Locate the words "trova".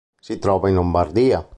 0.39-0.67